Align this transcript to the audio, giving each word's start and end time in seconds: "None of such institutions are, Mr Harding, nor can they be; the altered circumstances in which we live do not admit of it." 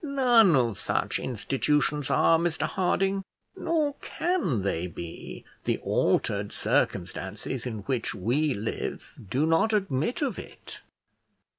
"None 0.03 0.55
of 0.55 0.79
such 0.79 1.19
institutions 1.19 2.09
are, 2.09 2.39
Mr 2.39 2.63
Harding, 2.63 3.23
nor 3.55 3.93
can 4.01 4.63
they 4.63 4.87
be; 4.87 5.45
the 5.65 5.77
altered 5.83 6.51
circumstances 6.51 7.67
in 7.67 7.81
which 7.81 8.15
we 8.15 8.55
live 8.55 9.13
do 9.29 9.45
not 9.45 9.73
admit 9.73 10.23
of 10.23 10.39
it." 10.39 10.81